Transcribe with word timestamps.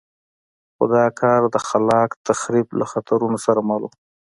خو 0.75 0.83
دا 0.95 1.05
کار 1.19 1.41
د 1.53 1.57
خلاق 1.67 2.09
تخریب 2.27 2.67
له 2.79 2.85
خطرونو 2.91 3.37
سره 3.45 3.59
مل 3.69 3.81
وو. 3.83 3.89